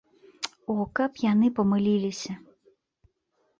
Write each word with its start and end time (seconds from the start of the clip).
От 0.75 0.87
каб 1.01 1.19
яны 1.31 1.47
памыліліся. 1.61 2.33